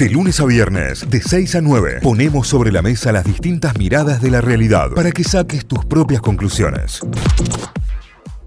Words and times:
De 0.00 0.08
lunes 0.08 0.40
a 0.40 0.46
viernes, 0.46 1.10
de 1.10 1.20
6 1.20 1.56
a 1.56 1.60
9, 1.60 1.98
ponemos 2.02 2.48
sobre 2.48 2.72
la 2.72 2.80
mesa 2.80 3.12
las 3.12 3.22
distintas 3.22 3.76
miradas 3.76 4.22
de 4.22 4.30
la 4.30 4.40
realidad 4.40 4.88
para 4.96 5.10
que 5.10 5.22
saques 5.22 5.66
tus 5.66 5.84
propias 5.84 6.22
conclusiones. 6.22 7.02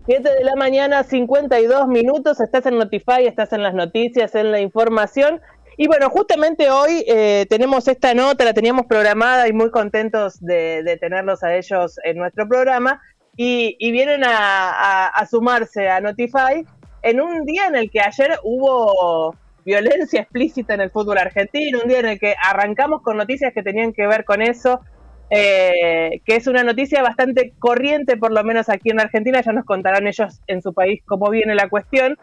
7 0.08 0.30
de 0.36 0.44
la 0.44 0.56
mañana, 0.56 1.04
52 1.04 1.88
minutos, 1.90 2.42
estás 2.42 2.66
en 2.66 2.80
Notify, 2.80 3.28
estás 3.28 3.54
en 3.54 3.62
las 3.62 3.76
noticias, 3.76 4.34
en 4.34 4.52
la 4.52 4.62
información. 4.62 5.42
Y 5.78 5.86
bueno, 5.86 6.10
justamente 6.10 6.72
hoy 6.72 7.06
eh, 7.08 7.46
tenemos 7.48 7.88
esta 7.88 8.16
nota, 8.16 8.46
la 8.46 8.56
teníamos 8.56 8.88
programada 8.88 9.48
y 9.48 9.54
muy 9.54 9.70
contentos 9.70 10.40
de, 10.40 10.98
tenerlos 11.00 11.44
a 11.44 11.56
ellos 11.56 12.00
en 12.04 12.18
nuestro 12.18 12.50
programa. 12.50 13.00
Y, 13.38 13.92
vienen 13.92 14.24
a, 14.26 15.24
sumarse 15.30 15.88
a 15.88 16.02
Notify 16.02 16.66
en 17.04 17.22
un 17.22 17.46
día 17.46 17.68
en 17.68 17.76
el 17.76 17.92
que 17.92 18.02
ayer 18.02 18.40
hubo 18.44 19.36
violencia 19.66 20.22
explícita 20.22 20.74
en 20.74 20.82
el 20.82 20.92
fútbol 20.92 21.18
argentino, 21.18 21.80
un 21.82 21.90
día 21.90 22.00
en 22.00 22.06
el 22.08 22.20
que 22.20 22.36
arrancamos 22.42 23.02
con 23.02 23.18
noticias 23.18 23.54
que 23.54 23.64
tenían 23.64 23.94
que 23.94 24.08
ver 24.08 24.26
con 24.26 24.42
eso, 24.42 24.82
eh, 25.30 26.22
que 26.26 26.36
es 26.36 26.48
una 26.48 26.64
noticia 26.64 27.02
bastante 27.02 27.54
corriente, 27.60 28.18
por 28.18 28.32
lo 28.32 28.44
menos 28.44 28.70
aquí 28.70 28.90
en 28.90 29.00
Argentina, 29.00 29.42
ya 29.42 29.52
nos 29.52 29.66
contarán 29.66 30.08
ellos 30.08 30.42
en 30.48 30.62
su 30.62 30.74
país 30.74 31.02
cómo 31.06 31.30
viene 31.30 31.56
la 31.56 31.70
cuestión, 31.70 32.18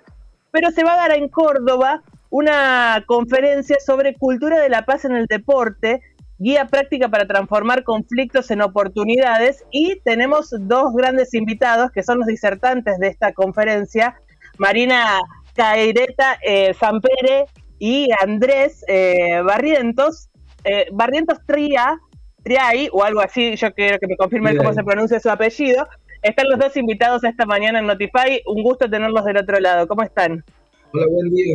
pero 0.51 0.71
se 0.71 0.85
va 0.85 0.95
a 0.95 1.09
dar 1.09 1.13
en 1.17 1.29
Córdoba 1.29 2.03
una 2.29 3.03
conferencia 3.07 3.77
sobre 3.85 4.15
cultura 4.15 4.61
de 4.61 4.69
la 4.69 4.85
paz 4.85 5.05
en 5.05 5.17
el 5.17 5.27
deporte, 5.27 6.01
guía 6.39 6.67
práctica 6.67 7.09
para 7.09 7.27
transformar 7.27 7.85
conflictos 7.85 8.51
en 8.51 8.63
oportunidades 8.63 9.65
y 9.71 10.01
tenemos 10.05 10.55
dos 10.59 10.95
grandes 10.95 11.35
invitados 11.35 11.91
que 11.91 12.03
son 12.03 12.19
los 12.19 12.27
disertantes 12.27 12.99
de 12.99 13.09
esta 13.09 13.33
conferencia, 13.33 14.15
Marina 14.57 15.21
Caireta 15.55 16.39
eh, 16.43 16.75
Sampere 16.75 17.47
y 17.79 18.09
Andrés 18.23 18.85
eh, 18.89 19.41
Barrientos, 19.45 20.29
eh, 20.65 20.87
Barrientos 20.93 21.39
Tria, 21.47 21.99
Triay 22.43 22.89
o 22.93 23.05
algo 23.05 23.21
así, 23.21 23.57
yo 23.57 23.73
quiero 23.75 23.99
que 23.99 24.07
me 24.07 24.17
confirmen 24.17 24.57
cómo 24.57 24.73
se 24.73 24.85
pronuncia 24.85 25.21
su 25.21 25.31
apellido. 25.31 25.87
Están 26.23 26.49
los 26.51 26.59
dos 26.59 26.77
invitados 26.77 27.25
esta 27.25 27.47
mañana 27.47 27.79
en 27.79 27.87
Notify, 27.87 28.43
un 28.47 28.63
gusto 28.63 28.89
tenerlos 28.89 29.25
del 29.25 29.39
otro 29.39 29.59
lado. 29.59 29.89
¿Cómo 29.89 30.03
están? 30.03 30.45
Hola, 30.93 31.07
buen 31.09 31.31
día. 31.31 31.55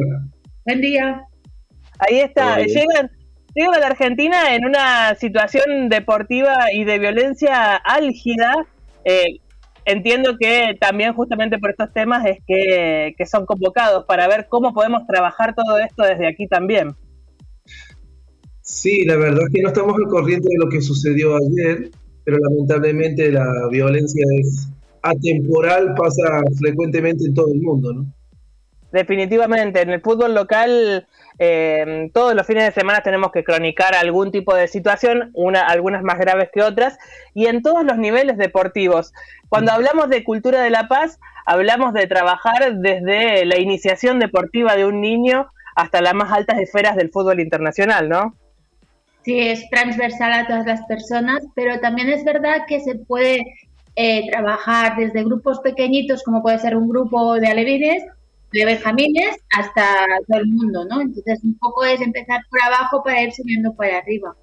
Buen 0.66 0.82
día. 0.82 1.22
Ahí 2.00 2.20
está, 2.20 2.58
llegan, 2.60 3.12
llegan 3.54 3.76
a 3.76 3.80
la 3.80 3.88
Argentina 3.88 4.56
en 4.56 4.66
una 4.66 5.16
situación 5.16 5.90
deportiva 5.90 6.74
y 6.74 6.84
de 6.84 7.00
violencia 7.00 7.76
álgida, 7.76 8.66
eh, 9.06 9.40
entiendo 9.86 10.38
que 10.40 10.76
también 10.80 11.14
justamente 11.14 11.58
por 11.60 11.70
estos 11.70 11.94
temas 11.94 12.26
es 12.26 12.40
que, 12.46 13.16
son 13.26 13.46
convocados 13.46 14.06
para 14.06 14.28
ver 14.28 14.48
cómo 14.50 14.74
podemos 14.74 15.06
trabajar 15.08 15.56
todo 15.56 15.78
esto 15.78 16.04
desde 16.04 16.28
aquí 16.28 16.48
también. 16.48 16.90
Sí, 18.62 19.06
la 19.06 19.16
verdad 19.16 19.44
es 19.48 19.54
que 19.54 19.62
no 19.62 19.70
estamos 19.70 19.96
al 19.96 20.10
corriente 20.10 20.48
de 20.50 20.66
lo 20.66 20.70
que 20.70 20.82
sucedió 20.82 21.36
ayer, 21.36 21.92
pero 22.24 22.38
lamentablemente 22.50 23.32
la 23.32 23.48
violencia 23.72 24.26
es 24.40 24.70
atemporal, 25.04 25.94
pasa 25.96 26.42
frecuentemente 26.60 27.26
en 27.26 27.34
todo 27.36 27.54
el 27.54 27.62
mundo, 27.62 27.94
¿no? 27.94 28.14
Definitivamente, 28.92 29.82
en 29.82 29.90
el 29.90 30.02
fútbol 30.02 30.34
local 30.34 31.08
eh, 31.38 32.10
todos 32.14 32.34
los 32.34 32.48
fines 32.48 32.64
de 32.64 32.72
semana 32.72 33.02
tenemos 33.02 33.32
que 33.32 33.44
cronicar 33.44 33.94
algún 33.96 34.32
tipo 34.32 34.56
de 34.56 34.68
situación, 34.68 35.32
una, 35.34 35.62
algunas 35.62 36.02
más 36.02 36.18
graves 36.18 36.50
que 36.54 36.62
otras, 36.62 36.98
y 37.34 37.48
en 37.48 37.62
todos 37.62 37.84
los 37.84 37.98
niveles 37.98 38.38
deportivos. 38.38 39.14
Cuando 39.50 39.72
hablamos 39.72 40.10
de 40.10 40.24
cultura 40.24 40.62
de 40.62 40.70
la 40.70 40.88
paz, 40.88 41.20
hablamos 41.46 41.94
de 41.94 42.08
trabajar 42.08 42.76
desde 42.76 43.46
la 43.46 43.60
iniciación 43.60 44.20
deportiva 44.20 44.76
de 44.76 44.86
un 44.86 45.02
niño 45.02 45.48
hasta 45.76 46.02
las 46.02 46.14
más 46.14 46.32
altas 46.32 46.60
esferas 46.60 46.96
del 46.96 47.12
fútbol 47.12 47.40
internacional, 47.40 48.08
¿no? 48.08 48.34
Sí, 49.24 49.40
es 49.40 49.68
transversal 49.70 50.32
a 50.32 50.48
todas 50.48 50.66
las 50.66 50.86
personas, 50.86 51.44
pero 51.56 51.80
también 51.80 52.10
es 52.10 52.24
verdad 52.24 52.62
que 52.68 52.80
se 52.80 52.96
puede 52.96 53.44
eh, 53.96 54.30
trabajar 54.30 54.96
desde 54.98 55.24
grupos 55.24 55.60
pequeñitos, 55.60 56.24
como 56.24 56.42
puede 56.42 56.60
ser 56.60 56.78
un 56.78 56.88
grupo 56.88 57.34
de 57.36 57.48
alevines, 57.48 58.04
de 58.52 58.66
benjamines 58.66 59.38
hasta 59.58 60.06
todo 60.28 60.40
el 60.40 60.48
mundo, 60.48 60.86
¿no? 60.86 61.02
Entonces 61.02 61.44
un 61.44 61.58
poco 61.58 61.84
es 61.84 62.02
empezar 62.02 62.42
por 62.50 62.62
abajo 62.62 63.04
para 63.04 63.22
ir 63.22 63.34
subiendo 63.34 63.74
para 63.76 63.98
arriba. 63.98 64.36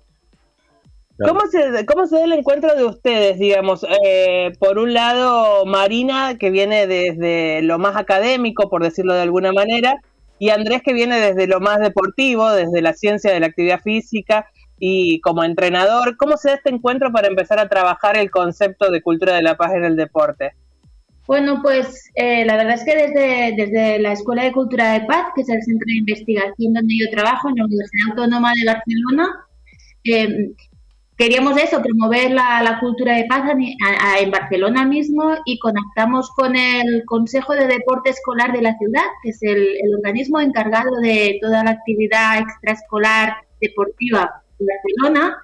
¿Cómo 1.18 1.40
se, 1.46 1.86
¿Cómo 1.86 2.06
se 2.06 2.16
da 2.16 2.24
el 2.24 2.32
encuentro 2.32 2.74
de 2.74 2.84
ustedes, 2.84 3.38
digamos? 3.38 3.86
Eh, 4.04 4.52
por 4.58 4.78
un 4.78 4.92
lado, 4.92 5.64
Marina, 5.66 6.36
que 6.38 6.50
viene 6.50 6.86
desde 6.86 7.62
lo 7.62 7.78
más 7.78 7.96
académico, 7.96 8.68
por 8.68 8.82
decirlo 8.82 9.14
de 9.14 9.22
alguna 9.22 9.52
manera, 9.52 10.00
y 10.38 10.50
Andrés, 10.50 10.82
que 10.82 10.92
viene 10.92 11.20
desde 11.20 11.46
lo 11.46 11.60
más 11.60 11.78
deportivo, 11.78 12.50
desde 12.50 12.82
la 12.82 12.94
ciencia 12.94 13.32
de 13.32 13.40
la 13.40 13.46
actividad 13.46 13.80
física 13.80 14.46
y 14.78 15.20
como 15.20 15.44
entrenador. 15.44 16.16
¿Cómo 16.16 16.36
se 16.36 16.48
da 16.48 16.54
este 16.56 16.70
encuentro 16.70 17.12
para 17.12 17.28
empezar 17.28 17.60
a 17.60 17.68
trabajar 17.68 18.16
el 18.16 18.30
concepto 18.30 18.90
de 18.90 19.02
cultura 19.02 19.34
de 19.34 19.42
la 19.42 19.56
paz 19.56 19.72
en 19.74 19.84
el 19.84 19.94
deporte? 19.94 20.54
Bueno, 21.26 21.60
pues 21.62 22.10
eh, 22.14 22.44
la 22.44 22.56
verdad 22.56 22.74
es 22.74 22.84
que 22.84 22.96
desde, 22.96 23.54
desde 23.56 23.98
la 24.00 24.12
Escuela 24.12 24.44
de 24.44 24.52
Cultura 24.52 24.92
de 24.92 25.06
Paz, 25.06 25.28
que 25.34 25.42
es 25.42 25.48
el 25.48 25.62
centro 25.62 25.86
de 25.86 25.98
investigación 25.98 26.74
donde 26.74 26.94
yo 26.98 27.10
trabajo 27.10 27.48
en 27.48 27.56
la 27.56 27.64
Universidad 27.64 28.10
Autónoma 28.10 28.52
de 28.52 28.72
Barcelona, 28.72 29.46
eh, 30.04 30.50
queríamos 31.16 31.56
eso, 31.56 31.80
promover 31.80 32.32
la, 32.32 32.78
cultura 32.80 33.16
de 33.16 33.26
paz 33.26 33.44
en 34.20 34.30
Barcelona 34.32 34.84
mismo 34.84 35.36
y 35.44 35.58
conectamos 35.60 36.30
con 36.30 36.56
el 36.56 37.04
Consejo 37.06 37.52
de 37.52 37.68
Deporte 37.68 38.10
Escolar 38.10 38.52
de 38.52 38.62
la 38.62 38.76
ciudad, 38.76 39.04
que 39.22 39.30
es 39.30 39.38
el, 39.42 39.58
el 39.58 39.94
organismo 39.94 40.40
encargado 40.40 40.90
de 41.00 41.38
toda 41.40 41.62
la 41.62 41.70
actividad 41.70 42.40
extraescolar 42.40 43.36
deportiva 43.60 44.42
de 44.58 44.66
Barcelona 44.66 45.36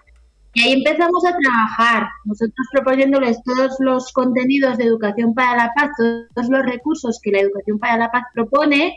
y 0.58 0.60
ahí 0.60 0.72
empezamos 0.72 1.24
a 1.24 1.36
trabajar, 1.38 2.08
nosotros 2.24 2.66
proponiéndoles 2.72 3.40
todos 3.44 3.76
los 3.78 4.12
contenidos 4.12 4.76
de 4.76 4.84
Educación 4.86 5.32
para 5.32 5.56
la 5.56 5.72
Paz, 5.72 5.90
todos 5.96 6.48
los 6.48 6.66
recursos 6.66 7.20
que 7.22 7.30
la 7.30 7.40
Educación 7.40 7.78
para 7.78 7.96
la 7.96 8.10
Paz 8.10 8.24
propone 8.34 8.96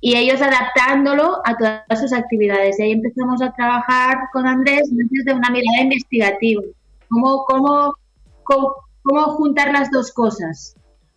y 0.00 0.16
ellos 0.16 0.40
adaptándolo 0.40 1.42
a 1.44 1.56
todas 1.58 2.00
sus 2.00 2.14
actividades. 2.14 2.78
Y 2.78 2.84
ahí 2.84 2.92
empezamos 2.92 3.42
a 3.42 3.52
trabajar 3.52 4.20
con 4.32 4.46
Andrés 4.46 4.90
desde 4.90 5.34
una 5.34 5.50
mirada 5.50 5.82
investigativa. 5.82 6.62
¿Cómo, 7.08 7.44
cómo, 7.44 7.94
cómo, 8.42 9.22
juntar 9.36 9.70
las 9.70 9.90
dos 9.90 10.12
cosas? 10.12 10.74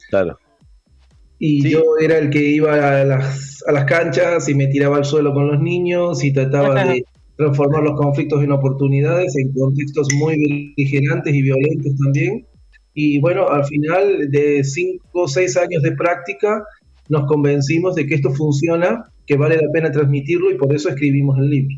Claro. 0.10 0.38
Y 1.40 1.70
yo 1.70 1.84
era 2.02 2.18
el 2.18 2.30
que 2.30 2.42
iba 2.42 2.74
a 2.74 3.06
las, 3.06 3.64
a 3.66 3.72
las 3.72 3.86
canchas 3.86 4.50
y 4.50 4.56
me 4.56 4.68
tiraba 4.68 4.98
al 4.98 5.06
suelo 5.06 5.34
con 5.34 5.48
los 5.48 5.62
niños 5.62 6.22
y 6.22 6.34
trataba 6.34 6.84
de 6.84 7.06
transformar 7.38 7.84
los 7.84 8.00
conflictos 8.00 8.44
en 8.44 8.52
oportunidades 8.52 9.36
en 9.38 9.54
contextos 9.54 10.08
muy 10.16 10.38
beligerantes 10.38 11.34
y 11.34 11.42
violentos 11.42 11.94
también. 12.04 12.46
Y 12.94 13.20
bueno, 13.20 13.50
al 13.50 13.66
final 13.66 14.32
de 14.32 14.64
cinco 14.64 15.24
o 15.24 15.28
seis 15.28 15.58
años 15.58 15.84
de 15.84 15.92
práctica, 15.92 16.64
nos 17.10 17.26
convencimos 17.28 17.96
de 17.96 18.08
que 18.08 18.16
esto 18.16 18.32
funciona, 18.32 19.04
que 19.28 19.36
vale 19.36 19.58
la 19.58 19.70
pena 19.74 19.92
transmitirlo 19.92 20.52
y 20.52 20.58
por 20.58 20.74
eso 20.74 20.90
escribimos 20.90 21.38
el 21.38 21.50
libro. 21.50 21.76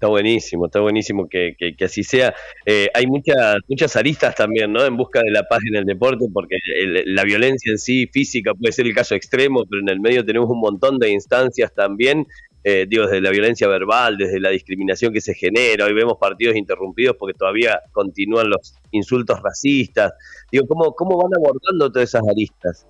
Está 0.00 0.08
buenísimo, 0.08 0.64
está 0.64 0.80
buenísimo 0.80 1.28
que, 1.28 1.52
que, 1.58 1.84
así 1.84 2.02
sea. 2.02 2.32
Eh, 2.64 2.88
hay 2.94 3.06
muchas 3.06 3.36
muchas 3.68 3.96
aristas 3.96 4.34
también, 4.34 4.72
¿no? 4.72 4.82
En 4.86 4.96
busca 4.96 5.20
de 5.20 5.30
la 5.30 5.42
paz 5.42 5.58
en 5.68 5.76
el 5.76 5.84
deporte, 5.84 6.24
porque 6.32 6.56
la 7.04 7.22
violencia 7.24 7.70
en 7.70 7.76
sí, 7.76 8.08
física, 8.10 8.54
puede 8.54 8.72
ser 8.72 8.86
el 8.86 8.94
caso 8.94 9.14
extremo, 9.14 9.66
pero 9.68 9.82
en 9.82 9.90
el 9.90 10.00
medio 10.00 10.24
tenemos 10.24 10.48
un 10.48 10.60
montón 10.60 10.98
de 10.98 11.10
instancias 11.10 11.74
también 11.74 12.26
eh, 12.62 12.86
digo, 12.88 13.04
desde 13.04 13.20
la 13.20 13.30
violencia 13.30 13.68
verbal, 13.68 14.18
desde 14.18 14.38
la 14.38 14.50
discriminación 14.50 15.12
que 15.12 15.20
se 15.20 15.34
genera, 15.34 15.86
hoy 15.86 15.94
vemos 15.94 16.18
partidos 16.20 16.56
interrumpidos 16.56 17.16
porque 17.18 17.34
todavía 17.34 17.80
continúan 17.92 18.50
los 18.50 18.74
insultos 18.90 19.40
racistas. 19.42 20.12
Digo, 20.52 20.66
¿cómo, 20.66 20.92
cómo 20.94 21.16
van 21.16 21.32
abordando 21.36 21.90
todas 21.90 22.08
esas 22.08 22.22
aristas? 22.28 22.86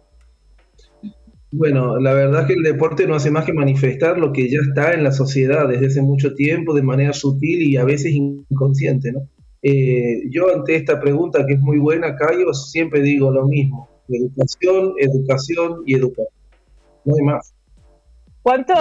Bueno, 1.52 1.98
la 1.98 2.14
verdad 2.14 2.42
es 2.42 2.46
que 2.46 2.52
el 2.54 2.62
deporte 2.62 3.06
no 3.06 3.16
hace 3.16 3.30
más 3.30 3.44
que 3.44 3.52
manifestar 3.52 4.18
lo 4.18 4.32
que 4.32 4.48
ya 4.48 4.58
está 4.60 4.92
en 4.92 5.02
la 5.02 5.10
sociedad 5.10 5.68
desde 5.68 5.86
hace 5.86 6.02
mucho 6.02 6.34
tiempo, 6.34 6.74
de 6.74 6.82
manera 6.82 7.12
sutil 7.12 7.62
y 7.62 7.76
a 7.76 7.84
veces 7.84 8.12
inconsciente, 8.12 9.12
¿no? 9.12 9.28
Eh, 9.62 10.22
yo 10.30 10.54
ante 10.54 10.74
esta 10.76 11.00
pregunta 11.00 11.44
que 11.46 11.54
es 11.54 11.60
muy 11.60 11.78
buena, 11.78 12.16
Cayo, 12.16 12.54
siempre 12.54 13.02
digo 13.02 13.30
lo 13.30 13.46
mismo, 13.46 13.88
educación, 14.08 14.94
educación 14.98 15.82
y 15.86 15.96
educación. 15.96 16.28
No 17.04 17.14
hay 17.16 17.24
más. 17.24 17.54
¿Cuánto, 18.42 18.74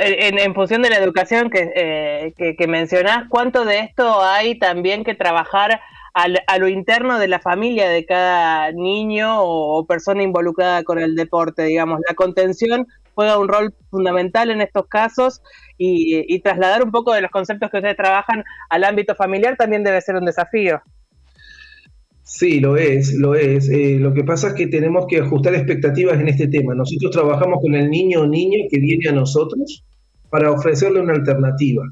en, 0.00 0.54
función 0.54 0.82
de 0.82 0.90
la 0.90 0.98
educación 0.98 1.50
que, 1.50 1.70
eh, 1.74 2.54
que, 2.56 2.66
mencionás, 2.66 3.28
cuánto 3.28 3.64
de 3.64 3.78
esto 3.78 4.22
hay 4.22 4.58
también 4.58 5.04
que 5.04 5.14
trabajar 5.14 5.80
a 6.14 6.58
lo 6.58 6.66
interno 6.66 7.20
de 7.20 7.28
la 7.28 7.38
familia 7.38 7.88
de 7.88 8.04
cada 8.04 8.72
niño 8.72 9.40
o, 9.40 9.86
persona 9.86 10.24
involucrada 10.24 10.82
con 10.82 10.98
el 10.98 11.14
deporte? 11.14 11.62
Digamos, 11.62 12.00
la 12.08 12.16
contención 12.16 12.88
juega 13.14 13.38
un 13.38 13.46
rol 13.46 13.72
fundamental 13.88 14.50
en 14.50 14.60
estos 14.60 14.86
casos 14.88 15.42
y, 15.76 16.24
y 16.34 16.40
trasladar 16.40 16.82
un 16.82 16.90
poco 16.90 17.12
de 17.12 17.20
los 17.20 17.30
conceptos 17.30 17.70
que 17.70 17.76
ustedes 17.76 17.96
trabajan 17.96 18.44
al 18.68 18.82
ámbito 18.82 19.14
familiar 19.14 19.56
también 19.56 19.84
debe 19.84 20.00
ser 20.00 20.16
un 20.16 20.24
desafío. 20.24 20.82
Sí, 22.28 22.60
lo 22.60 22.76
es, 22.76 23.14
lo 23.14 23.34
es. 23.34 23.70
Eh, 23.70 23.96
lo 23.98 24.12
que 24.12 24.22
pasa 24.22 24.48
es 24.48 24.54
que 24.54 24.66
tenemos 24.66 25.06
que 25.08 25.18
ajustar 25.18 25.54
expectativas 25.54 26.20
en 26.20 26.28
este 26.28 26.46
tema. 26.46 26.74
Nosotros 26.74 27.10
trabajamos 27.10 27.58
con 27.62 27.74
el 27.74 27.88
niño 27.88 28.20
o 28.20 28.26
niña 28.26 28.66
que 28.70 28.78
viene 28.78 29.08
a 29.08 29.12
nosotros 29.12 29.82
para 30.28 30.52
ofrecerle 30.52 31.00
una 31.00 31.14
alternativa, 31.14 31.82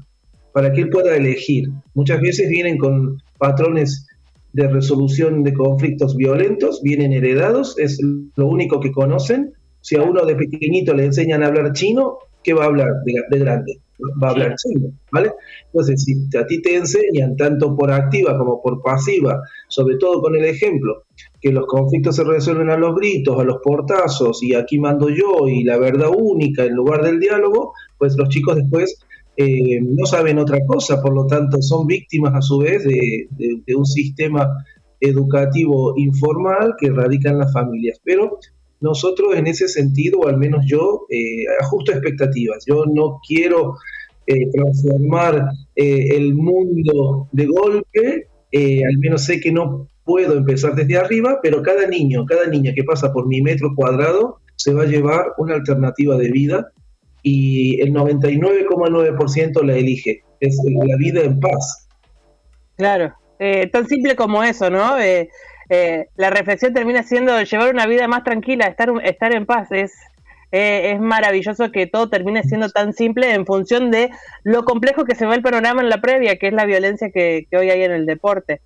para 0.53 0.71
que 0.71 0.81
él 0.81 0.89
pueda 0.89 1.15
elegir. 1.15 1.69
Muchas 1.95 2.21
veces 2.21 2.49
vienen 2.49 2.77
con 2.77 3.17
patrones 3.39 4.05
de 4.53 4.67
resolución 4.67 5.43
de 5.43 5.53
conflictos 5.53 6.15
violentos, 6.15 6.83
vienen 6.83 7.13
heredados, 7.13 7.75
es 7.79 7.99
lo 8.35 8.47
único 8.47 8.79
que 8.79 8.91
conocen. 8.91 9.53
Si 9.81 9.95
a 9.95 10.03
uno 10.03 10.23
de 10.23 10.35
pequeñito 10.35 10.93
le 10.93 11.05
enseñan 11.05 11.41
a 11.41 11.47
hablar 11.47 11.73
chino, 11.73 12.19
¿qué 12.43 12.53
va 12.53 12.65
a 12.65 12.67
hablar 12.67 12.91
de, 13.05 13.39
grande? 13.39 13.79
Va 14.21 14.27
a 14.27 14.31
hablar 14.31 14.55
chino, 14.55 14.91
¿vale? 15.11 15.31
Entonces, 15.65 16.03
si 16.03 16.37
a 16.37 16.45
ti 16.45 16.61
te 16.61 16.75
enseñan, 16.75 17.35
tanto 17.35 17.75
por 17.75 17.91
activa 17.91 18.37
como 18.37 18.61
por 18.61 18.81
pasiva, 18.81 19.41
sobre 19.67 19.97
todo 19.97 20.21
con 20.21 20.35
el 20.35 20.45
ejemplo, 20.45 21.03
que 21.41 21.51
los 21.51 21.65
conflictos 21.65 22.15
se 22.15 22.23
resuelven 22.23 22.69
a 22.69 22.77
los 22.77 22.95
gritos, 22.95 23.39
a 23.39 23.43
los 23.43 23.57
portazos, 23.63 24.43
y 24.43 24.53
aquí 24.53 24.77
mando 24.77 25.09
yo, 25.09 25.47
y 25.47 25.63
la 25.63 25.77
verdad 25.77 26.09
única 26.15 26.63
en 26.63 26.75
lugar 26.75 27.03
del 27.03 27.19
diálogo, 27.19 27.73
pues 27.97 28.15
los 28.17 28.29
chicos 28.29 28.55
después 28.55 28.99
eh, 29.39 29.79
no 29.81 30.07
saben 30.07 30.39
otra 30.39 30.59
cosa, 30.65 30.99
por 30.99 31.13
lo 31.13 31.27
tanto 31.27 31.61
son 31.61 31.85
víctimas 31.85 32.33
a 32.33 32.41
su 32.41 32.57
vez 32.57 32.83
de, 32.83 33.27
un 33.75 33.85
sistema 33.85 34.49
educativo 34.99 35.93
informal 35.95 36.73
que 36.79 36.89
radica 36.89 37.29
en 37.29 37.37
las 37.37 37.53
familias. 37.53 38.01
Pero 38.03 38.39
nosotros 38.79 39.35
en 39.35 39.47
ese 39.47 39.67
sentido, 39.67 40.19
o 40.19 40.27
al 40.27 40.37
menos 40.37 40.65
yo, 40.67 41.05
eh, 41.09 41.45
ajusto 41.61 41.91
expectativas. 41.91 42.63
Yo 42.65 42.85
no 42.85 43.19
quiero 43.27 43.75
eh, 44.25 44.49
transformar 44.51 45.49
el 45.75 46.33
mundo 46.35 47.27
de 47.31 47.45
golpe, 47.45 48.27
al 48.53 48.97
menos 48.97 49.23
sé 49.25 49.39
que 49.39 49.51
no 49.51 49.87
puedo 50.03 50.37
empezar 50.37 50.73
desde 50.73 50.97
arriba, 50.97 51.39
pero 51.43 51.61
cada 51.61 51.85
niño, 51.87 52.25
cada 52.25 52.47
niña 52.47 52.73
que 52.73 52.83
pasa 52.83 53.13
por 53.13 53.27
mi 53.27 53.41
metro 53.41 53.75
cuadrado 53.75 54.39
se 54.55 54.73
va 54.73 54.83
a 54.83 54.87
llevar 54.87 55.33
una 55.37 55.55
alternativa 55.55 56.17
de 56.17 56.31
vida 56.31 56.71
y 57.21 57.79
el 57.81 57.93
99,9% 57.93 59.63
la 59.63 59.75
elige. 59.75 60.23
Es 60.39 60.57
la 60.65 60.95
vida 60.97 61.21
en 61.21 61.39
paz. 61.39 61.87
Claro, 62.75 63.13
eh, 63.39 63.67
tan 63.67 63.87
simple 63.87 64.15
como 64.15 64.43
eso, 64.43 64.69
¿no? 64.69 64.95
Eh, 65.69 65.75
eh, 65.77 66.09
la 66.15 66.29
reflexión 66.29 66.73
termina 66.73 67.03
siendo 67.03 67.41
llevar 67.41 67.73
una 67.73 67.85
vida 67.87 68.07
más 68.07 68.23
tranquila, 68.23 68.65
estar, 68.65 68.89
estar 69.03 69.33
en 69.33 69.45
paz. 69.45 69.71
Es, 69.71 69.93
es 70.49 70.99
maravilloso 70.99 71.71
que 71.71 71.87
todo 71.87 72.09
termine 72.09 72.43
siendo 72.43 72.69
tan 72.69 72.93
simple 72.93 73.33
en 73.33 73.45
función 73.45 73.91
de 73.91 74.09
lo 74.43 74.63
complejo 74.63 75.03
que 75.03 75.15
se 75.15 75.25
ve 75.25 75.35
el 75.35 75.41
panorama 75.41 75.81
en 75.81 75.89
la 75.89 75.99
previa, 75.99 76.37
que 76.37 76.47
es 76.47 76.53
la 76.53 76.65
violencia 76.65 77.11
que, 77.11 77.47
hoy 77.51 77.69
hay 77.69 77.83
en 77.83 77.91
el 77.91 78.05
deporte. 78.05 78.61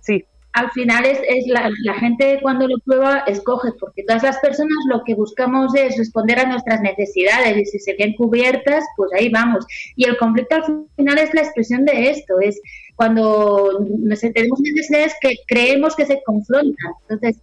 sí 0.00 0.24
al 0.56 0.70
final 0.70 1.04
es, 1.04 1.20
es 1.28 1.46
la, 1.48 1.70
gente 2.00 2.38
cuando 2.40 2.66
lo 2.66 2.78
prueba 2.78 3.18
escoge, 3.26 3.72
porque 3.78 4.02
todas 4.04 4.22
las 4.22 4.38
personas 4.38 4.76
lo 4.90 5.02
que 5.04 5.14
buscamos 5.14 5.74
es 5.74 5.98
responder 5.98 6.38
a 6.38 6.48
nuestras 6.48 6.80
necesidades 6.80 7.58
y 7.58 7.64
si 7.66 7.78
se 7.78 7.94
ven 7.98 8.14
cubiertas, 8.14 8.82
pues 8.96 9.10
ahí 9.12 9.28
vamos. 9.28 9.66
Y 9.96 10.06
el 10.06 10.16
conflicto 10.16 10.56
al 10.56 10.86
final 10.96 11.18
es 11.18 11.34
la 11.34 11.42
expresión 11.42 11.84
de 11.84 12.08
esto, 12.08 12.40
es 12.40 12.58
cuando 12.96 13.86
nos 14.00 14.20
tenemos 14.20 14.60
necesidades 14.60 15.14
que 15.20 15.36
creemos 15.46 15.94
que 15.94 16.06
se 16.06 16.22
confrontan. 16.24 16.92
Entonces, 17.08 17.42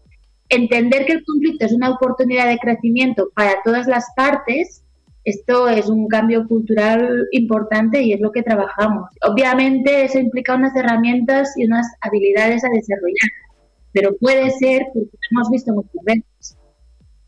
entender 0.49 1.05
que 1.05 1.13
el 1.13 1.23
conflicto 1.23 1.65
es 1.65 1.73
una 1.73 1.91
oportunidad 1.91 2.47
de 2.47 2.57
crecimiento 2.57 3.29
para 3.35 3.61
todas 3.63 3.87
las 3.87 4.05
partes 4.15 4.83
esto 5.25 5.69
es 5.69 5.87
un 5.87 6.07
cambio 6.07 6.45
cultural 6.47 7.27
importante 7.31 8.01
y 8.01 8.11
es 8.11 8.19
lo 8.19 8.31
que 8.31 8.43
trabajamos. 8.43 9.09
Obviamente 9.21 10.03
eso 10.03 10.19
implica 10.19 10.55
unas 10.55 10.75
herramientas 10.75 11.53
y 11.57 11.65
unas 11.65 11.87
habilidades 12.01 12.63
a 12.65 12.69
desarrollar, 12.69 13.29
pero 13.93 14.15
puede 14.17 14.49
ser 14.51 14.83
porque 14.93 15.17
hemos 15.31 15.49
visto 15.49 15.73
muchas 15.73 16.03
veces. 16.03 16.57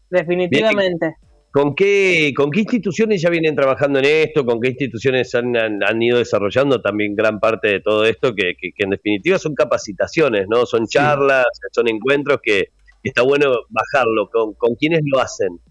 Definitivamente. 0.10 1.16
¿Con 1.56 1.74
qué, 1.74 2.34
¿Con 2.36 2.52
qué 2.52 2.60
instituciones 2.60 3.22
ya 3.22 3.30
vienen 3.30 3.56
trabajando 3.56 4.00
en 4.00 4.04
esto? 4.04 4.46
¿Con 4.46 4.60
qué 4.60 4.72
instituciones 4.72 5.34
han, 5.36 5.56
han, 5.56 6.02
ido 6.02 6.18
desarrollando 6.18 6.82
también 6.82 7.16
gran 7.16 7.40
parte 7.40 7.70
de 7.70 7.80
todo 7.80 8.04
esto? 8.04 8.36
Que, 8.36 8.56
que, 8.60 8.74
en 8.80 8.90
definitiva 8.90 9.40
son 9.40 9.56
capacitaciones, 9.56 10.48
¿no? 10.50 10.66
Son 10.66 10.86
charlas, 10.86 11.46
son 11.72 11.88
encuentros 11.88 12.40
que, 12.44 12.72
está 13.02 13.22
bueno 13.22 13.54
bajarlo. 13.70 14.30
¿Con, 14.30 14.54
¿Con 14.56 14.76
quiénes 14.76 15.00
lo 15.06 15.22
hacen? 15.22 15.62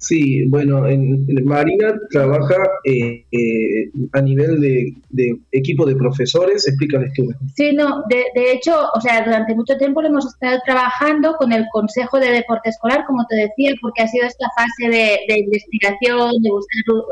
Sí, 0.00 0.46
bueno, 0.46 0.88
en, 0.88 1.26
Marina 1.44 1.92
trabaja 2.10 2.56
eh, 2.84 3.26
eh, 3.30 3.90
a 4.12 4.22
nivel 4.22 4.58
de, 4.58 5.38
equipo 5.52 5.84
de 5.84 5.94
profesores, 5.94 6.66
explícales 6.66 7.12
tú. 7.14 7.28
Sí, 7.54 7.74
no, 7.74 8.02
de, 8.08 8.52
hecho, 8.52 8.74
o 8.94 9.00
sea, 9.02 9.22
durante 9.22 9.54
mucho 9.54 9.76
tiempo 9.76 10.00
lo 10.00 10.08
hemos 10.08 10.26
estado 10.26 10.58
trabajando 10.64 11.34
con 11.34 11.52
el 11.52 11.66
Consejo 11.70 12.18
de 12.18 12.30
Deporte 12.30 12.70
Escolar, 12.70 13.04
como 13.06 13.26
te 13.26 13.36
decía, 13.36 13.74
porque 13.82 14.02
ha 14.02 14.08
sido 14.08 14.26
esta 14.26 14.46
fase 14.56 14.88
de, 14.88 15.38
investigación, 15.38 16.30
de 16.40 16.50
buscar, 16.50 17.04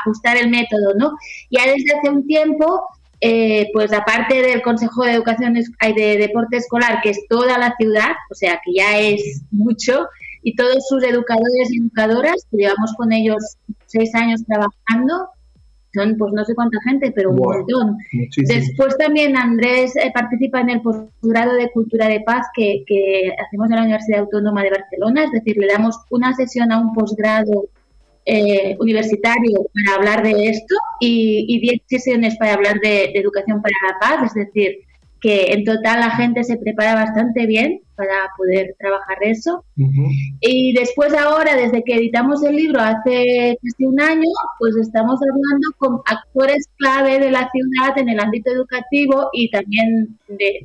ajustar 0.00 0.36
el 0.36 0.50
método, 0.50 0.94
¿no? 0.98 1.12
Ya 1.48 1.62
desde 1.62 1.94
hace 1.96 2.10
un 2.10 2.26
tiempo 2.26 2.88
eh, 3.22 3.68
pues 3.74 3.92
aparte 3.92 4.40
del 4.40 4.62
Consejo 4.62 5.04
de 5.04 5.12
Educación 5.12 5.52
de 5.52 6.16
Deporte 6.16 6.56
Escolar, 6.56 7.00
que 7.02 7.10
es 7.10 7.20
toda 7.28 7.58
la 7.58 7.74
ciudad, 7.78 8.12
o 8.30 8.34
sea 8.34 8.58
que 8.64 8.72
ya 8.74 8.98
es 8.98 9.42
mucho, 9.50 10.08
y 10.42 10.54
todos 10.54 10.86
sus 10.88 11.02
educadores 11.04 11.70
y 11.70 11.80
educadoras, 11.80 12.46
que 12.50 12.58
llevamos 12.58 12.94
con 12.96 13.12
ellos 13.12 13.56
seis 13.86 14.14
años 14.14 14.42
trabajando, 14.46 15.28
son 15.92 16.16
pues 16.16 16.32
no 16.32 16.44
sé 16.44 16.54
cuánta 16.54 16.78
gente, 16.88 17.12
pero 17.14 17.30
un 17.30 17.36
montón. 17.36 17.96
Después 18.36 18.96
también 18.96 19.36
Andrés 19.36 19.96
eh, 19.96 20.10
participa 20.14 20.60
en 20.60 20.70
el 20.70 20.82
posgrado 20.82 21.54
de 21.54 21.70
Cultura 21.70 22.08
de 22.08 22.20
Paz 22.20 22.46
que, 22.54 22.84
hacemos 23.44 23.70
en 23.70 23.76
la 23.76 23.82
Universidad 23.82 24.20
Autónoma 24.20 24.62
de 24.62 24.70
Barcelona, 24.70 25.24
es 25.24 25.32
decir, 25.32 25.56
le 25.58 25.66
damos 25.66 25.96
una 26.10 26.34
sesión 26.34 26.70
a 26.72 26.78
un 26.78 26.94
posgrado 26.94 27.68
eh, 28.24 28.76
universitario 28.78 29.66
para 29.74 29.96
hablar 29.96 30.22
de 30.22 30.48
esto 30.48 30.74
y, 31.00 31.60
diez 31.60 31.82
sesiones 31.86 32.36
para 32.38 32.54
hablar 32.54 32.78
de, 32.80 33.10
de 33.12 33.18
educación 33.18 33.60
para 33.60 33.74
la 33.88 33.98
paz, 33.98 34.26
es 34.36 34.46
decir, 34.46 34.78
que 35.20 35.52
en 35.52 35.64
total 35.64 36.00
la 36.00 36.10
gente 36.10 36.44
se 36.44 36.56
prepara 36.56 36.94
bastante 36.94 37.46
bien 37.46 37.80
para 37.94 38.30
poder 38.38 38.74
trabajar 38.78 39.18
eso. 39.20 39.62
Y 40.40 40.72
después 40.72 41.12
ahora, 41.12 41.54
desde 41.54 41.84
que 41.84 41.96
editamos 41.96 42.42
el 42.42 42.56
libro 42.56 42.80
hace 42.80 43.58
casi 43.62 43.84
un 43.84 44.00
año, 44.00 44.30
pues 44.58 44.74
estamos 44.76 45.20
hablando 45.20 45.68
con 45.76 46.00
actores 46.06 46.66
clave 46.78 47.18
de 47.18 47.30
la 47.30 47.50
ciudad 47.50 47.98
en 47.98 48.08
el 48.08 48.18
ámbito 48.18 48.50
educativo 48.50 49.28
y 49.34 49.50
también 49.50 50.18
de, 50.28 50.64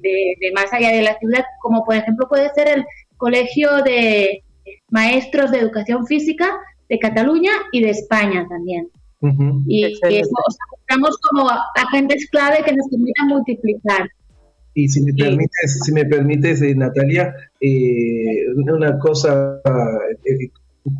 más 0.53 0.71
allá 0.71 0.91
de 0.91 1.01
la 1.01 1.17
ciudad, 1.19 1.43
como 1.61 1.83
por 1.83 1.95
ejemplo 1.95 2.27
puede 2.29 2.49
ser 2.51 2.69
el 2.69 2.85
Colegio 3.17 3.83
de 3.83 4.43
Maestros 4.89 5.51
de 5.51 5.59
Educación 5.59 6.05
Física 6.05 6.57
de 6.87 6.99
Cataluña 6.99 7.51
y 7.73 7.81
de 7.81 7.89
España 7.89 8.45
también. 8.47 8.87
Y, 9.67 9.83
estamos 9.83 11.17
como 11.17 11.49
agentes 11.75 12.29
clave 12.29 12.63
que 12.63 12.75
nos 12.75 12.87
permitan 12.89 13.27
multiplicar 13.27 14.07
y 14.75 14.89
si 14.89 15.01
me 15.01 15.13
permites, 15.13 15.79
si 15.83 15.91
me 15.93 16.05
permites 16.05 16.61
eh, 16.61 16.75
Natalia, 16.75 17.33
eh, 17.61 18.45
una 18.55 18.99
cosa 18.99 19.61
eh, 20.25 20.49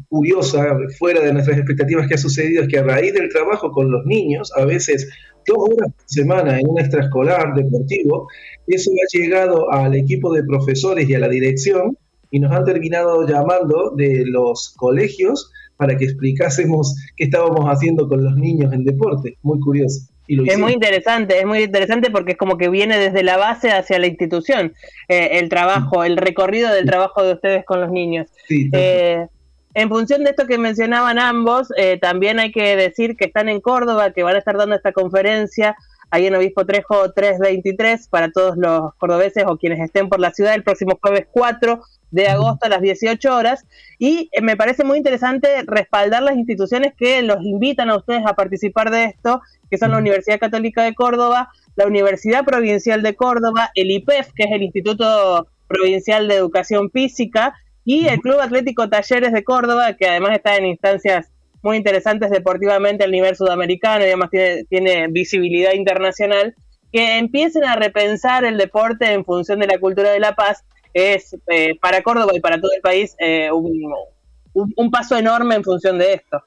curiosa, 0.07 0.77
fuera 0.97 1.21
de 1.21 1.33
nuestras 1.33 1.57
expectativas 1.57 2.07
que 2.07 2.13
ha 2.13 2.17
sucedido, 2.17 2.63
es 2.63 2.69
que 2.69 2.79
a 2.79 2.83
raíz 2.83 3.13
del 3.13 3.29
trabajo 3.29 3.71
con 3.71 3.91
los 3.91 4.05
niños, 4.05 4.51
a 4.55 4.63
veces 4.63 5.09
dos 5.45 5.57
horas 5.59 5.93
por 5.93 6.05
semana 6.07 6.57
en 6.57 6.69
un 6.69 6.79
extraescolar 6.79 7.53
deportivo, 7.53 8.29
eso 8.65 8.91
ha 8.91 9.17
llegado 9.17 9.69
al 9.71 9.93
equipo 9.93 10.33
de 10.33 10.43
profesores 10.45 11.07
y 11.09 11.13
a 11.13 11.19
la 11.19 11.27
dirección 11.27 11.97
y 12.31 12.39
nos 12.39 12.53
han 12.53 12.63
terminado 12.63 13.27
llamando 13.27 13.91
de 13.95 14.23
los 14.25 14.73
colegios 14.77 15.51
para 15.75 15.97
que 15.97 16.05
explicásemos 16.05 16.95
qué 17.17 17.25
estábamos 17.25 17.65
haciendo 17.65 18.07
con 18.07 18.23
los 18.23 18.37
niños 18.37 18.71
en 18.73 18.85
deporte. 18.85 19.37
Muy 19.43 19.59
curioso 19.59 20.14
es 20.27 20.57
muy 20.57 20.73
interesante, 20.73 21.39
es 21.39 21.45
muy 21.45 21.63
interesante 21.63 22.09
porque 22.09 22.33
es 22.33 22.37
como 22.37 22.57
que 22.57 22.69
viene 22.69 22.97
desde 22.97 23.23
la 23.23 23.37
base 23.37 23.71
hacia 23.71 23.99
la 23.99 24.07
institución, 24.07 24.73
eh, 25.07 25.29
el 25.33 25.49
trabajo, 25.49 26.03
el 26.03 26.17
recorrido 26.17 26.71
del 26.73 26.85
trabajo 26.85 27.23
de 27.23 27.33
ustedes 27.33 27.65
con 27.65 27.81
los 27.81 27.91
niños. 27.91 28.27
Eh, 28.49 29.27
en 29.73 29.89
función 29.89 30.23
de 30.23 30.31
esto 30.31 30.47
que 30.47 30.57
mencionaban 30.57 31.19
ambos, 31.19 31.67
eh, 31.77 31.97
también 32.01 32.39
hay 32.39 32.51
que 32.51 32.75
decir 32.75 33.17
que 33.17 33.25
están 33.25 33.49
en 33.49 33.59
Córdoba, 33.59 34.11
que 34.11 34.23
van 34.23 34.35
a 34.35 34.39
estar 34.39 34.57
dando 34.57 34.75
esta 34.75 34.93
conferencia 34.93 35.75
ahí 36.09 36.27
en 36.27 36.35
Obispo 36.35 36.65
Trejo 36.65 37.11
323 37.11 38.07
para 38.07 38.31
todos 38.31 38.55
los 38.57 38.93
cordobeses 38.95 39.43
o 39.47 39.57
quienes 39.57 39.79
estén 39.79 40.09
por 40.09 40.19
la 40.19 40.31
ciudad 40.31 40.53
el 40.53 40.63
próximo 40.63 40.97
jueves 41.01 41.27
4 41.31 41.81
de 42.11 42.27
agosto 42.27 42.65
a 42.65 42.69
las 42.69 42.81
18 42.81 43.35
horas. 43.35 43.65
Y 43.99 44.29
me 44.41 44.55
parece 44.55 44.83
muy 44.83 44.97
interesante 44.97 45.63
respaldar 45.67 46.23
las 46.23 46.37
instituciones 46.37 46.93
que 46.97 47.21
los 47.21 47.41
invitan 47.41 47.89
a 47.89 47.97
ustedes 47.97 48.25
a 48.25 48.33
participar 48.33 48.91
de 48.91 49.05
esto 49.05 49.41
que 49.69 49.77
son 49.77 49.91
la 49.91 49.97
Universidad 49.97 50.39
Católica 50.39 50.83
de 50.83 50.93
Córdoba, 50.93 51.49
la 51.75 51.87
Universidad 51.87 52.45
Provincial 52.45 53.01
de 53.01 53.15
Córdoba, 53.15 53.71
el 53.75 53.91
IPEF, 53.91 54.31
que 54.35 54.43
es 54.43 54.51
el 54.51 54.63
Instituto 54.63 55.47
Provincial 55.67 56.27
de 56.27 56.35
Educación 56.35 56.91
Física, 56.91 57.55
y 57.83 58.07
el 58.07 58.19
Club 58.19 58.39
Atlético 58.39 58.89
Talleres 58.89 59.31
de 59.31 59.43
Córdoba, 59.43 59.93
que 59.93 60.07
además 60.07 60.31
está 60.31 60.55
en 60.57 60.65
instancias 60.65 61.31
muy 61.65 61.77
interesantes 61.77 62.29
deportivamente 62.29 63.03
a 63.03 63.07
nivel 63.07 63.35
sudamericano 63.35 64.05
y 64.05 64.07
además 64.07 64.29
tiene, 64.69 65.07
visibilidad 65.07 65.73
internacional, 65.73 66.53
que 66.93 67.17
empiecen 67.17 67.63
a 67.63 67.75
repensar 67.75 68.45
el 68.45 68.57
deporte 68.57 69.11
en 69.11 69.25
función 69.25 69.59
de 69.59 69.67
la 69.67 69.79
cultura 69.79 70.11
de 70.11 70.19
la 70.19 70.35
paz, 70.35 70.63
es 70.93 71.35
eh, 71.51 71.77
para 71.81 72.03
Córdoba 72.03 72.31
y 72.35 72.39
para 72.39 72.61
todo 72.61 72.71
el 72.73 72.81
país 72.81 73.15
eh, 73.19 73.49
un 73.51 74.91
paso 74.91 75.17
enorme 75.17 75.55
en 75.55 75.63
función 75.63 75.97
de 75.97 76.13
esto. 76.13 76.39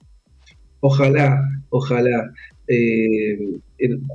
Ojalá, 0.81 1.43
ojalá. 1.71 2.33
Eh, 2.69 3.59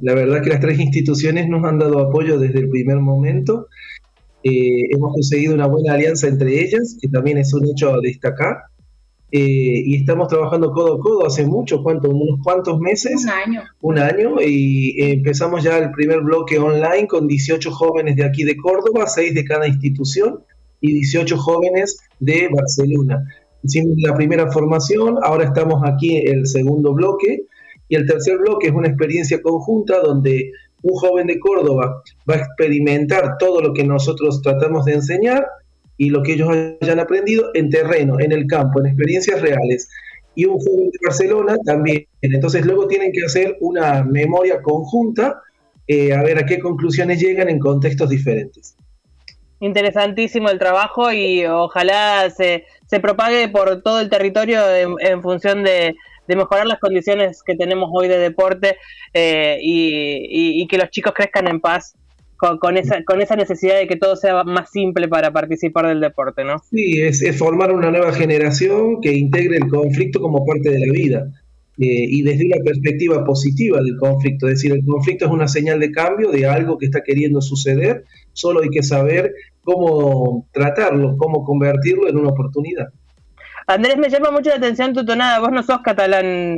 la 0.01 0.13
verdad 0.13 0.41
que 0.41 0.51
las 0.51 0.61
tres 0.61 0.79
instituciones 0.79 1.49
nos 1.49 1.65
han 1.65 1.79
dado 1.79 1.99
apoyo 1.99 2.39
desde 2.39 2.59
el 2.59 2.69
primer 2.69 2.99
momento. 2.99 3.67
Hemos 4.41 5.13
conseguido 5.13 5.53
una 5.53 5.67
buena 5.67 5.95
alianza 5.95 6.27
entre 6.27 6.61
ellas, 6.61 6.97
que 7.01 7.09
también 7.09 7.37
es 7.37 7.53
un 7.53 7.67
hecho 7.67 7.93
a 7.93 7.99
destacar. 8.01 8.57
Eh, 9.35 9.81
y 9.87 9.95
estamos 9.95 10.27
trabajando 10.27 10.71
codo 10.71 10.93
a 10.93 10.99
codo 10.99 11.25
hace 11.25 11.43
mucho, 11.43 11.81
¿cuánto? 11.81 12.07
Unos 12.11 12.39
cuantos 12.43 12.79
meses. 12.79 13.23
Un 13.23 13.29
año. 13.31 13.63
Un 13.81 13.97
año 13.97 14.35
y 14.39 14.93
empezamos 15.11 15.63
ya 15.63 15.79
el 15.79 15.89
primer 15.89 16.21
bloque 16.21 16.59
online 16.59 17.07
con 17.07 17.27
18 17.27 17.71
jóvenes 17.71 18.15
de 18.15 18.25
aquí 18.25 18.43
de 18.43 18.55
Córdoba, 18.55 19.07
6 19.07 19.33
de 19.33 19.43
cada 19.43 19.67
institución 19.67 20.43
y 20.81 20.93
18 20.93 21.35
jóvenes 21.35 21.97
de 22.19 22.47
Barcelona. 22.53 23.23
Hicimos 23.63 23.95
la 23.97 24.13
primera 24.13 24.51
formación, 24.51 25.17
ahora 25.23 25.45
estamos 25.45 25.81
aquí 25.83 26.15
en 26.15 26.41
el 26.41 26.45
segundo 26.45 26.93
bloque 26.93 27.47
y 27.89 27.95
el 27.95 28.05
tercer 28.05 28.37
bloque 28.37 28.67
es 28.67 28.73
una 28.73 28.89
experiencia 28.89 29.41
conjunta 29.41 29.99
donde 29.99 30.51
un 30.83 30.93
joven 30.93 31.25
de 31.25 31.39
Córdoba 31.39 32.03
va 32.29 32.35
a 32.35 32.37
experimentar 32.37 33.37
todo 33.39 33.61
lo 33.61 33.73
que 33.73 33.83
nosotros 33.83 34.43
tratamos 34.43 34.85
de 34.85 34.93
enseñar 34.93 35.47
y 35.97 36.09
lo 36.09 36.23
que 36.23 36.33
ellos 36.33 36.49
hayan 36.81 36.99
aprendido 36.99 37.51
en 37.53 37.69
terreno, 37.69 38.19
en 38.19 38.31
el 38.31 38.47
campo, 38.47 38.79
en 38.79 38.87
experiencias 38.87 39.41
reales. 39.41 39.89
Y 40.35 40.45
un 40.45 40.57
joven 40.57 40.89
de 40.89 40.99
Barcelona 41.05 41.57
también. 41.63 42.07
Entonces 42.21 42.65
luego 42.65 42.87
tienen 42.87 43.11
que 43.11 43.23
hacer 43.25 43.55
una 43.59 44.03
memoria 44.03 44.61
conjunta, 44.61 45.41
eh, 45.87 46.13
a 46.13 46.23
ver 46.23 46.39
a 46.39 46.45
qué 46.45 46.59
conclusiones 46.59 47.19
llegan 47.19 47.49
en 47.49 47.59
contextos 47.59 48.09
diferentes. 48.09 48.75
Interesantísimo 49.59 50.49
el 50.49 50.59
trabajo 50.59 51.11
y 51.13 51.45
ojalá 51.45 52.29
se, 52.29 52.65
se 52.87 52.99
propague 52.99 53.47
por 53.47 53.81
todo 53.81 54.01
el 54.01 54.09
territorio 54.09 54.59
en, 54.75 55.21
función 55.21 55.63
de, 55.63 55.95
mejorar 56.27 56.65
las 56.65 56.79
condiciones 56.79 57.41
que 57.43 57.55
tenemos 57.55 57.89
hoy 57.93 58.07
de 58.07 58.17
deporte 58.17 58.77
eh, 59.13 59.57
y, 59.61 60.67
que 60.67 60.77
los 60.77 60.89
chicos 60.89 61.13
crezcan 61.15 61.47
en 61.47 61.61
paz 61.61 61.95
con, 62.37 62.77
esa, 62.77 63.03
con 63.03 63.21
esa 63.21 63.35
necesidad 63.35 63.77
de 63.77 63.87
que 63.87 63.95
todo 63.95 64.15
sea 64.15 64.43
más 64.43 64.69
simple 64.71 65.07
para 65.07 65.31
participar 65.31 65.87
del 65.87 66.01
deporte, 66.01 66.43
¿no? 66.43 66.59
Sí, 66.69 67.01
es, 67.01 67.23
formar 67.37 67.71
una 67.71 67.91
nueva 67.91 68.11
generación 68.11 68.99
que 69.01 69.13
integre 69.13 69.57
el 69.57 69.67
conflicto 69.67 70.19
como 70.19 70.45
parte 70.45 70.69
de 70.69 70.79
la 70.79 70.91
vida. 70.91 71.27
Eh, 71.79 72.05
y 72.07 72.21
desde 72.21 72.45
una 72.45 72.63
perspectiva 72.63 73.25
positiva 73.25 73.81
del 73.81 73.97
conflicto, 73.97 74.47
es 74.47 74.55
decir, 74.55 74.73
el 74.73 74.85
conflicto 74.85 75.25
es 75.25 75.31
una 75.31 75.47
señal 75.47 75.79
de 75.79 75.91
cambio 75.91 76.29
de 76.29 76.45
algo 76.45 76.77
que 76.77 76.85
está 76.85 77.01
queriendo 77.01 77.41
suceder, 77.41 78.03
solo 78.33 78.61
hay 78.61 78.69
que 78.69 78.83
saber 78.83 79.33
cómo 79.63 80.47
tratarlo, 80.51 81.17
cómo 81.17 81.43
convertirlo 81.43 82.07
en 82.07 82.17
una 82.17 82.29
oportunidad. 82.29 82.89
Andrés, 83.65 83.97
me 83.97 84.09
llama 84.09 84.29
mucho 84.29 84.49
la 84.49 84.57
atención 84.57 84.93
tu 84.93 85.03
tonada, 85.05 85.39
vos 85.39 85.51
no 85.51 85.63
sos 85.63 85.79
catalán 85.81 86.57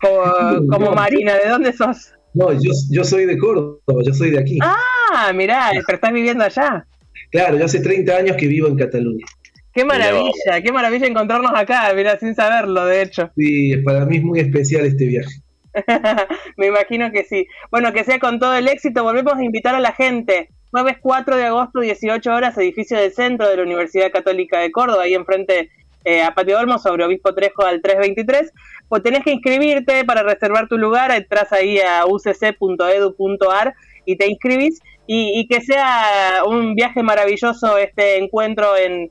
como, 0.00 0.92
Marina, 0.94 1.34
¿de 1.42 1.48
dónde 1.48 1.72
sos? 1.72 2.12
No, 2.36 2.52
yo, 2.52 2.70
yo 2.90 3.02
soy 3.02 3.24
de 3.24 3.38
Córdoba, 3.38 4.02
yo 4.04 4.12
soy 4.12 4.30
de 4.30 4.38
aquí. 4.38 4.58
Ah, 4.60 5.32
mirá, 5.34 5.70
pero 5.86 5.96
estás 5.96 6.12
viviendo 6.12 6.44
allá. 6.44 6.86
Claro, 7.30 7.56
yo 7.56 7.64
hace 7.64 7.80
30 7.80 8.14
años 8.14 8.36
que 8.36 8.46
vivo 8.46 8.68
en 8.68 8.76
Cataluña. 8.76 9.24
Qué 9.72 9.86
maravilla, 9.86 10.60
qué 10.62 10.70
maravilla 10.70 11.06
encontrarnos 11.06 11.52
acá, 11.54 11.90
mira, 11.96 12.18
sin 12.18 12.34
saberlo, 12.34 12.84
de 12.84 13.02
hecho. 13.02 13.30
Sí, 13.36 13.78
para 13.78 14.04
mí 14.04 14.18
es 14.18 14.22
muy 14.22 14.40
especial 14.40 14.84
este 14.84 15.06
viaje. 15.06 15.30
Me 16.58 16.66
imagino 16.66 17.10
que 17.10 17.24
sí. 17.24 17.46
Bueno, 17.70 17.94
que 17.94 18.04
sea 18.04 18.18
con 18.18 18.38
todo 18.38 18.54
el 18.54 18.68
éxito. 18.68 19.02
Volvemos 19.02 19.34
a 19.34 19.44
invitar 19.44 19.74
a 19.74 19.80
la 19.80 19.92
gente. 19.92 20.50
Jueves 20.70 20.96
4 21.00 21.36
de 21.36 21.44
agosto, 21.44 21.80
18 21.80 22.34
horas, 22.34 22.58
edificio 22.58 22.98
del 22.98 23.12
centro 23.12 23.48
de 23.48 23.56
la 23.56 23.62
Universidad 23.62 24.10
Católica 24.12 24.60
de 24.60 24.70
Córdoba, 24.70 25.04
ahí 25.04 25.14
enfrente 25.14 25.70
eh, 26.04 26.22
a 26.22 26.34
Patio 26.34 26.58
Olmo, 26.58 26.78
sobre 26.78 27.04
Obispo 27.04 27.34
Trejo 27.34 27.64
al 27.64 27.80
323 27.80 28.52
pues 28.88 29.02
tenés 29.02 29.24
que 29.24 29.32
inscribirte 29.32 30.04
para 30.04 30.22
reservar 30.22 30.68
tu 30.68 30.78
lugar, 30.78 31.10
entras 31.10 31.52
ahí 31.52 31.78
a 31.78 32.06
ucc.edu.ar 32.06 33.74
y 34.04 34.16
te 34.16 34.28
inscribís 34.28 34.80
y, 35.08 35.46
que 35.48 35.60
sea 35.60 36.42
un 36.46 36.74
viaje 36.74 37.02
maravilloso 37.02 37.78
este 37.78 38.18
encuentro 38.18 38.76
en, 38.76 39.10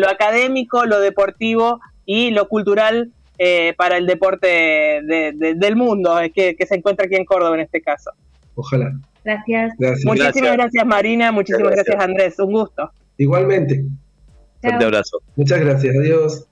lo 0.00 0.08
académico, 0.08 0.84
lo 0.84 0.98
deportivo 0.98 1.80
y 2.04 2.30
lo 2.30 2.48
cultural 2.48 3.12
eh, 3.38 3.74
para 3.76 3.96
el 3.96 4.06
deporte 4.06 5.00
del 5.04 5.76
mundo 5.76 6.20
eh, 6.20 6.32
que, 6.32 6.56
se 6.66 6.74
encuentra 6.74 7.06
aquí 7.06 7.14
en 7.14 7.24
Córdoba 7.24 7.54
en 7.54 7.62
este 7.62 7.80
caso. 7.80 8.10
Ojalá. 8.56 8.92
Gracias. 9.24 9.74
Muchísimas 10.04 10.52
gracias. 10.52 10.86
Marina, 10.86 11.30
muchísimas 11.30 11.72
gracias. 11.72 11.96
Andrés, 12.00 12.38
un 12.38 12.52
gusto. 12.52 12.90
Igualmente. 13.18 13.84
Fuerte 14.60 14.84
abrazo. 14.84 15.20
Muchas 15.36 15.60
gracias, 15.60 15.94
adiós. 15.96 16.48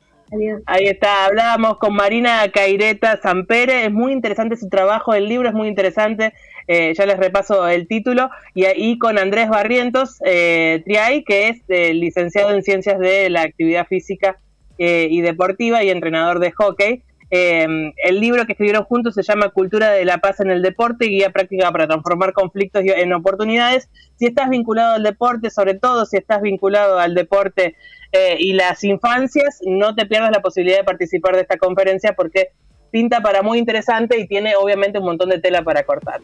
Ahí 0.67 0.87
está, 0.87 1.27
hablábamos 1.27 1.79
con 1.79 1.95
Marina 1.95 2.51
Caireta 2.53 3.21
Sampere, 3.23 3.85
es 3.85 3.93
muy 3.93 4.13
interesante 4.13 4.57
su 4.57 4.69
trabajo, 4.69 5.15
el 5.15 5.29
libro 5.29 5.49
es 5.49 5.55
muy 5.55 5.69
interesante, 5.69 6.33
eh, 6.67 6.93
ya 6.95 7.07
les 7.07 7.19
repaso 7.19 7.69
el 7.69 7.87
título, 7.87 8.31
y 8.55 8.65
ahí 8.65 8.99
con 8.99 9.19
Andrés 9.19 9.49
Barrientos 9.49 10.19
eh, 10.25 10.83
Triay, 10.85 11.23
que 11.25 11.49
es 11.49 11.63
eh, 11.69 11.95
licenciado 11.95 12.51
en 12.51 12.63
Ciencias 12.63 12.99
de 12.99 13.31
la 13.31 13.43
Actividad 13.43 13.87
Física 13.87 14.39
eh, 14.79 15.07
y 15.11 15.21
Deportiva 15.21 15.85
y 15.85 15.91
entrenador 15.91 16.41
de 16.41 16.51
hockey. 16.51 17.03
El 17.35 18.21
libro 18.21 18.47
que 18.47 18.53
escribieron 18.53 18.85
juntos 18.85 19.15
se 19.15 19.23
llama 19.23 19.49
Cultura 19.49 19.91
de 19.91 20.05
la 20.05 20.19
Paz 20.19 20.41
en 20.41 20.51
el 20.51 20.63
Deporte, 20.63 21.07
guía 21.07 21.31
práctica 21.31 21.73
para 21.73 21.87
transformar 21.87 22.33
conflictos 22.33 22.83
en 22.85 23.13
oportunidades. 23.13 23.89
Si 24.17 24.27
estás 24.27 24.49
vinculado 24.49 24.95
al 24.95 25.03
deporte, 25.03 25.51
sobre 25.51 25.75
todo 25.75 26.07
si 26.07 26.17
estás 26.17 26.43
vinculado 26.43 26.99
al 26.99 27.15
deporte 27.15 27.75
eh, 28.13 28.37
y 28.39 28.53
las 28.53 28.85
infancias, 28.85 29.61
no 29.67 29.95
te 29.95 30.07
pierdas 30.07 30.31
la 30.31 30.43
posibilidad 30.43 30.79
de 30.79 30.85
participar 30.85 31.35
de 31.35 31.43
esta 31.43 31.57
conferencia 31.57 32.13
porque 32.15 32.53
pinta 32.93 33.21
para 33.21 33.43
muy 33.43 33.59
interesante 33.59 34.21
y 34.21 34.29
tiene 34.29 34.55
obviamente 34.55 35.01
un 35.01 35.07
montón 35.07 35.31
de 35.31 35.41
tela 35.41 35.63
para 35.63 35.83
cortar. 35.83 36.21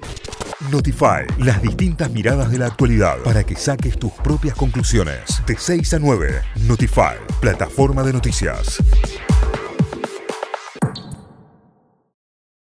Notify, 0.71 1.27
las 1.39 1.61
distintas 1.63 2.11
miradas 2.11 2.53
de 2.53 2.59
la 2.59 2.67
actualidad 2.67 3.19
para 3.25 3.43
que 3.43 3.57
saques 3.57 3.99
tus 3.99 4.13
propias 4.13 4.55
conclusiones. 4.55 5.43
De 5.47 5.57
6 5.57 5.95
a 5.95 5.99
9, 5.99 6.29
Notify, 6.69 7.17
plataforma 7.41 8.05
de 8.05 8.13
noticias. 8.13 8.79